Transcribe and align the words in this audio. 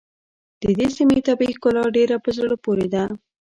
د 0.61 0.63
دې 0.79 0.87
سيمې 0.97 1.19
طبیعي 1.27 1.53
ښکلا 1.57 1.83
ډېره 1.97 2.15
په 2.23 2.29
زړه 2.37 2.55
پورې 2.65 2.87
ده. 2.93 3.03